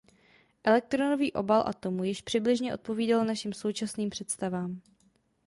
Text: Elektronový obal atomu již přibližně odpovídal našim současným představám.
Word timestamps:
Elektronový 0.63 1.33
obal 1.33 1.63
atomu 1.67 2.03
již 2.03 2.21
přibližně 2.21 2.73
odpovídal 2.73 3.25
našim 3.25 3.53
současným 3.53 4.09
představám. 4.09 4.81